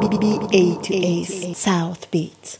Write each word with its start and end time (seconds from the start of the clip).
Bbba 0.00 0.82
to 0.82 0.94
a 0.94 1.52
South 1.52 2.10
Beat. 2.10 2.58